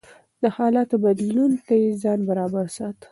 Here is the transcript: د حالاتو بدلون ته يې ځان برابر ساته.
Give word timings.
د 0.41 0.43
حالاتو 0.55 0.95
بدلون 1.05 1.51
ته 1.65 1.73
يې 1.81 1.89
ځان 2.01 2.19
برابر 2.29 2.65
ساته. 2.77 3.05